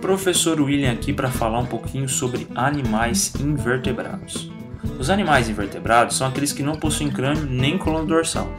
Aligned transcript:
Professor 0.00 0.58
William 0.60 0.92
aqui 0.92 1.12
para 1.12 1.30
falar 1.30 1.58
um 1.58 1.66
pouquinho 1.66 2.08
sobre 2.08 2.48
animais 2.54 3.34
invertebrados. 3.38 4.50
Os 4.98 5.10
animais 5.10 5.48
invertebrados 5.48 6.16
são 6.16 6.26
aqueles 6.26 6.52
que 6.52 6.62
não 6.62 6.74
possuem 6.74 7.10
crânio 7.10 7.46
nem 7.46 7.76
coluna 7.76 8.06
dorsal. 8.06 8.50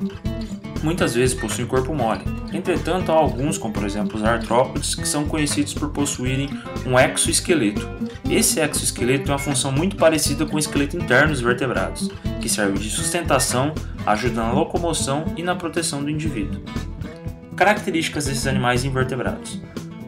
Muitas 0.83 1.15
vezes 1.15 1.35
possuem 1.35 1.67
corpo 1.67 1.93
mole. 1.95 2.23
Entretanto, 2.53 3.11
há 3.11 3.15
alguns, 3.15 3.57
como 3.57 3.73
por 3.73 3.85
exemplo 3.85 4.17
os 4.17 4.23
artrópodes, 4.23 4.93
que 4.93 5.07
são 5.07 5.25
conhecidos 5.25 5.73
por 5.73 5.89
possuírem 5.89 6.49
um 6.85 6.97
exoesqueleto. 6.99 7.87
Esse 8.29 8.59
exoesqueleto 8.59 9.25
tem 9.25 9.33
uma 9.33 9.39
função 9.39 9.71
muito 9.71 9.95
parecida 9.95 10.45
com 10.45 10.55
o 10.55 10.59
esqueleto 10.59 10.97
interno 10.97 11.29
dos 11.29 11.41
vertebrados, 11.41 12.09
que 12.39 12.49
serve 12.49 12.79
de 12.79 12.89
sustentação, 12.89 13.73
ajuda 14.05 14.43
na 14.43 14.51
locomoção 14.51 15.25
e 15.35 15.43
na 15.43 15.55
proteção 15.55 16.03
do 16.03 16.09
indivíduo. 16.09 16.61
Características 17.55 18.25
desses 18.25 18.47
animais 18.47 18.83
invertebrados. 18.83 19.59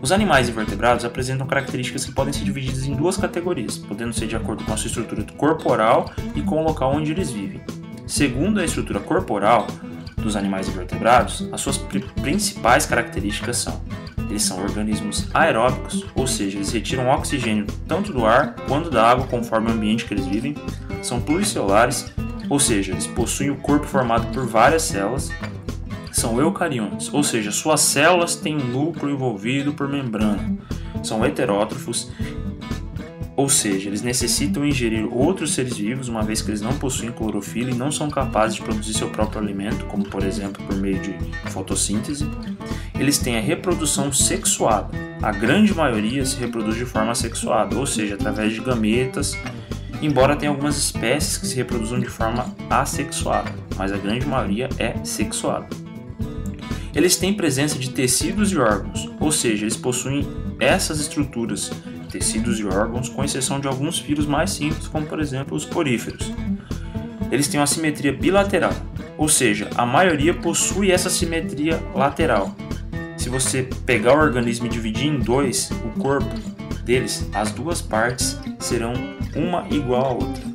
Os 0.04 0.12
animais 0.12 0.50
invertebrados 0.50 1.06
apresentam 1.06 1.48
características 1.48 2.04
que 2.04 2.12
podem 2.12 2.34
ser 2.34 2.44
divididas 2.44 2.84
em 2.84 2.94
duas 2.94 3.16
categorias, 3.16 3.78
podendo 3.78 4.12
ser 4.12 4.28
de 4.28 4.36
acordo 4.36 4.62
com 4.66 4.74
a 4.74 4.76
sua 4.76 4.90
estrutura 4.90 5.24
corporal 5.38 6.12
e 6.36 6.42
com 6.42 6.62
o 6.62 6.64
local 6.68 6.94
onde 6.94 7.14
eles 7.14 7.32
vivem. 7.32 7.62
Segundo 8.06 8.60
a 8.60 8.66
estrutura 8.66 9.00
corporal 9.00 9.66
dos 10.18 10.36
animais 10.36 10.68
invertebrados, 10.68 11.48
as 11.54 11.62
suas 11.62 11.78
principais 12.22 12.86
características 12.86 13.56
são: 13.56 13.82
eles 14.30 14.44
são 14.44 14.62
organismos 14.62 15.30
aeróbicos, 15.34 16.06
ou 16.14 16.28
seja, 16.28 16.58
eles 16.58 16.74
retiram 16.74 17.08
oxigênio 17.08 17.66
tanto 17.88 18.12
do 18.12 18.26
ar 18.26 18.56
quanto 18.68 18.90
da 18.90 19.10
água 19.10 19.26
conforme 19.28 19.70
o 19.70 19.74
ambiente 19.74 20.04
que 20.04 20.14
eles 20.14 20.26
vivem, 20.26 20.54
são 21.02 21.22
pluricelulares, 21.22 22.12
ou 22.50 22.60
seja, 22.60 22.92
eles 22.92 23.08
possuem 23.08 23.52
o 23.52 23.56
corpo 23.56 23.86
formado 23.86 24.28
por 24.34 24.46
várias 24.46 24.82
células, 24.82 25.32
são 26.24 26.40
eucariontes, 26.40 27.14
ou 27.14 27.22
seja, 27.22 27.52
suas 27.52 27.82
células 27.82 28.34
têm 28.34 28.56
um 28.56 28.66
núcleo 28.66 29.12
envolvido 29.12 29.74
por 29.74 29.90
membrana. 29.90 30.58
São 31.04 31.26
heterótrofos, 31.26 32.10
ou 33.36 33.50
seja, 33.50 33.90
eles 33.90 34.02
necessitam 34.02 34.66
ingerir 34.66 35.06
outros 35.14 35.54
seres 35.54 35.76
vivos, 35.76 36.08
uma 36.08 36.24
vez 36.24 36.42
que 36.42 36.50
eles 36.50 36.62
não 36.62 36.78
possuem 36.78 37.12
clorofila 37.12 37.72
e 37.72 37.76
não 37.76 37.92
são 37.92 38.10
capazes 38.10 38.56
de 38.56 38.62
produzir 38.62 38.94
seu 38.94 39.10
próprio 39.10 39.42
alimento, 39.42 39.84
como 39.88 40.06
por 40.06 40.24
exemplo 40.24 40.64
por 40.66 40.78
meio 40.78 40.98
de 41.00 41.14
fotossíntese. 41.52 42.26
Eles 42.98 43.18
têm 43.18 43.38
a 43.38 43.42
reprodução 43.42 44.10
sexuada. 44.14 44.98
A 45.22 45.34
grande 45.34 45.76
maioria 45.76 46.26
se 46.26 46.38
reproduz 46.38 46.78
de 46.78 46.86
forma 46.86 47.14
sexuada, 47.16 47.76
ou 47.78 47.86
seja, 47.86 48.16
através 48.16 48.54
de 48.54 48.62
gametas, 48.62 49.38
embora 50.02 50.38
tenha 50.38 50.50
algumas 50.50 50.78
espécies 50.78 51.38
que 51.38 51.48
se 51.48 51.58
reproduzam 51.58 52.00
de 52.00 52.08
forma 52.08 52.56
assexuada, 52.70 53.52
mas 53.76 53.92
a 53.92 53.98
grande 53.98 54.26
maioria 54.26 54.70
é 54.80 54.96
sexuada. 55.04 55.68
Eles 56.96 57.16
têm 57.18 57.34
presença 57.34 57.78
de 57.80 57.90
tecidos 57.90 58.52
e 58.52 58.58
órgãos, 58.58 59.10
ou 59.20 59.32
seja, 59.32 59.64
eles 59.64 59.76
possuem 59.76 60.28
essas 60.60 61.00
estruturas, 61.00 61.72
tecidos 62.12 62.60
e 62.60 62.66
órgãos, 62.66 63.10
com 63.10 63.24
exceção 63.24 63.60
de 63.60 63.68
alguns 63.68 63.98
filos 63.98 64.28
mais 64.28 64.52
simples, 64.52 64.88
como 64.88 65.06
por 65.08 65.20
exemplo 65.20 65.58
os 65.58 65.66
poríferos. 65.66 66.32
Eles 67.32 67.48
têm 67.48 67.60
uma 67.60 67.66
simetria 67.66 68.14
bilateral, 68.14 68.74
ou 69.18 69.28
seja, 69.28 69.68
a 69.76 69.86
maioria 69.86 70.36
possui 70.36 70.92
essa 70.92 71.10
simetria 71.10 71.82
lateral. 71.96 72.56
Se 73.18 73.28
você 73.28 73.68
pegar 73.86 74.16
o 74.16 74.22
organismo 74.22 74.68
e 74.68 74.70
dividir 74.70 75.08
em 75.08 75.18
dois, 75.18 75.72
o 75.72 76.00
corpo 76.00 76.30
deles, 76.86 77.28
as 77.34 77.52
duas 77.52 77.82
partes 77.82 78.38
serão 78.60 78.94
uma 79.36 79.66
igual 79.72 80.06
à 80.06 80.14
outra. 80.14 80.53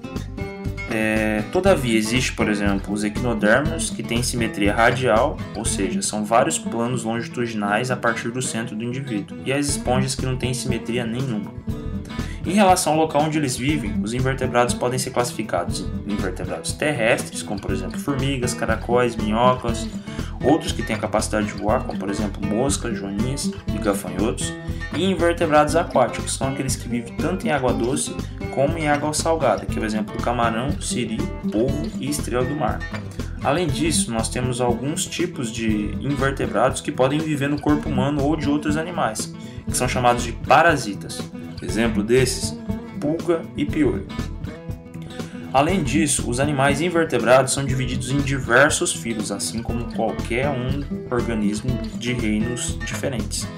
É, 0.90 1.42
todavia, 1.52 1.98
existe, 1.98 2.32
por 2.32 2.48
exemplo, 2.48 2.94
os 2.94 3.04
equinodermos 3.04 3.90
que 3.90 4.02
têm 4.02 4.22
simetria 4.22 4.74
radial, 4.74 5.36
ou 5.54 5.64
seja, 5.64 6.00
são 6.00 6.24
vários 6.24 6.58
planos 6.58 7.04
longitudinais 7.04 7.90
a 7.90 7.96
partir 7.96 8.30
do 8.30 8.40
centro 8.40 8.74
do 8.74 8.82
indivíduo, 8.82 9.38
e 9.44 9.52
as 9.52 9.68
esponjas 9.68 10.14
que 10.14 10.24
não 10.24 10.36
têm 10.36 10.54
simetria 10.54 11.04
nenhuma. 11.04 11.52
Em 12.46 12.52
relação 12.52 12.94
ao 12.94 13.00
local 13.00 13.24
onde 13.24 13.36
eles 13.36 13.58
vivem, 13.58 14.00
os 14.02 14.14
invertebrados 14.14 14.72
podem 14.72 14.98
ser 14.98 15.10
classificados 15.10 15.84
em 16.06 16.12
invertebrados 16.12 16.72
terrestres, 16.72 17.42
como 17.42 17.60
por 17.60 17.70
exemplo 17.70 18.00
formigas, 18.00 18.54
caracóis, 18.54 19.14
minhocas, 19.14 19.86
outros 20.42 20.72
que 20.72 20.82
têm 20.82 20.96
a 20.96 20.98
capacidade 20.98 21.46
de 21.46 21.52
voar, 21.52 21.84
como 21.84 21.98
por 21.98 22.10
exemplo 22.10 22.44
moscas, 22.46 22.96
joaninhas 22.96 23.50
e 23.74 23.78
gafanhotos, 23.78 24.52
e 24.96 25.04
invertebrados 25.04 25.76
aquáticos, 25.76 26.32
que 26.32 26.38
são 26.38 26.48
aqueles 26.48 26.76
que 26.76 26.88
vivem 26.88 27.16
tanto 27.16 27.46
em 27.46 27.50
água 27.50 27.72
doce 27.72 28.14
como 28.54 28.76
em 28.78 28.88
água 28.88 29.12
salgada, 29.12 29.66
que 29.66 29.78
é 29.78 29.82
o 29.82 29.84
exemplo 29.84 30.16
do 30.16 30.22
camarão, 30.22 30.80
siri, 30.80 31.18
polvo 31.50 31.90
e 32.00 32.08
estrela 32.08 32.44
do 32.44 32.54
mar. 32.54 32.78
Além 33.42 33.68
disso, 33.68 34.10
nós 34.10 34.28
temos 34.28 34.60
alguns 34.60 35.06
tipos 35.06 35.52
de 35.52 35.94
invertebrados 36.00 36.80
que 36.80 36.90
podem 36.90 37.20
viver 37.20 37.48
no 37.48 37.60
corpo 37.60 37.88
humano 37.88 38.24
ou 38.24 38.36
de 38.36 38.48
outros 38.48 38.76
animais, 38.76 39.32
que 39.64 39.76
são 39.76 39.86
chamados 39.86 40.24
de 40.24 40.32
parasitas. 40.32 41.20
Exemplo 41.62 42.02
desses, 42.02 42.58
pulga 43.00 43.42
e 43.56 43.64
piolho. 43.64 44.06
Além 45.52 45.82
disso, 45.82 46.28
os 46.28 46.40
animais 46.40 46.80
invertebrados 46.80 47.54
são 47.54 47.64
divididos 47.64 48.10
em 48.10 48.18
diversos 48.18 48.92
filos, 48.92 49.32
assim 49.32 49.62
como 49.62 49.92
qualquer 49.94 50.48
um 50.48 50.84
organismo 51.10 51.70
de 51.96 52.12
reinos 52.12 52.78
diferentes. 52.84 53.48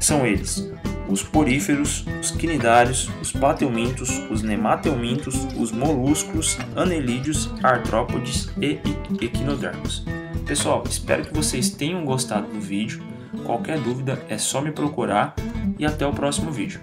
São 0.00 0.26
eles 0.26 0.70
os 1.08 1.22
poríferos, 1.22 2.04
os 2.20 2.30
quinidários, 2.30 3.10
os 3.20 3.30
plateumintos, 3.30 4.10
os 4.30 4.42
nemateumintos, 4.42 5.34
os 5.58 5.70
molúsculos, 5.70 6.58
anelídeos, 6.74 7.52
artrópodes 7.62 8.48
e 8.60 8.78
equinodermos. 9.20 10.04
Pessoal, 10.46 10.82
espero 10.88 11.24
que 11.24 11.34
vocês 11.34 11.70
tenham 11.70 12.04
gostado 12.04 12.48
do 12.48 12.60
vídeo. 12.60 13.02
Qualquer 13.44 13.78
dúvida 13.78 14.22
é 14.28 14.38
só 14.38 14.60
me 14.60 14.72
procurar 14.72 15.34
e 15.78 15.84
até 15.84 16.06
o 16.06 16.12
próximo 16.12 16.50
vídeo. 16.50 16.80